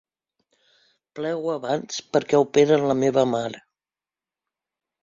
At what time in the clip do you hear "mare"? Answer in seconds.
3.37-3.65